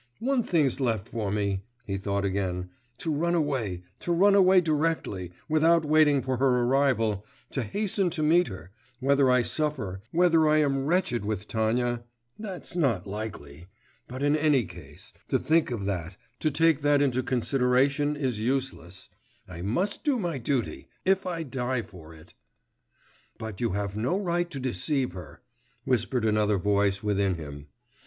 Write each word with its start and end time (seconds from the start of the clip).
'One 0.17 0.41
thing's 0.41 0.79
left 0.79 1.07
for 1.07 1.31
me,' 1.31 1.61
he 1.85 1.95
thought 1.95 2.25
again, 2.25 2.71
'to 2.97 3.13
run 3.13 3.35
away, 3.35 3.83
to 3.99 4.11
run 4.11 4.33
away 4.33 4.59
directly, 4.59 5.31
without 5.47 5.85
waiting 5.85 6.23
for 6.23 6.37
her 6.37 6.63
arrival, 6.63 7.23
to 7.51 7.61
hasten 7.61 8.09
to 8.09 8.23
meet 8.23 8.47
her; 8.47 8.71
whether 8.99 9.29
I 9.29 9.43
suffer, 9.43 10.01
whether 10.09 10.49
I 10.49 10.57
am 10.57 10.87
wretched 10.87 11.23
with 11.23 11.47
Tanya 11.47 12.03
that's 12.39 12.75
not 12.75 13.05
likely 13.05 13.67
but 14.07 14.23
in 14.23 14.35
any 14.35 14.63
case 14.65 15.13
to 15.27 15.37
think 15.37 15.69
of 15.69 15.85
that, 15.85 16.17
to 16.39 16.49
take 16.49 16.81
that 16.81 16.99
into 16.99 17.21
consideration 17.21 18.15
is 18.17 18.39
useless; 18.39 19.07
I 19.47 19.61
must 19.61 20.03
do 20.03 20.17
my 20.17 20.39
duty, 20.39 20.87
if 21.05 21.27
I 21.27 21.43
die 21.43 21.83
for 21.83 22.11
it! 22.11 22.33
But 23.37 23.61
you 23.61 23.73
have 23.73 23.95
no 23.95 24.19
right 24.19 24.49
to 24.49 24.59
deceive 24.59 25.11
her,' 25.13 25.43
whispered 25.83 26.25
another 26.25 26.57
voice 26.57 27.03
within 27.03 27.35
him. 27.35 27.67